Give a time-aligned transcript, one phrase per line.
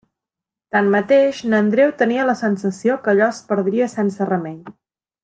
[0.75, 4.57] Tanmateix, n’Andreu tenia la sensació que allò es perdria sense remei.